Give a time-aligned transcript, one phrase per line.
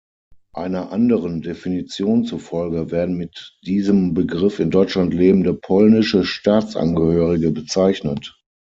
[0.55, 8.35] Einer anderen Definition zufolge werden mit diesem Begriff in Deutschland lebende polnische Staatsangehörige bezeichnet.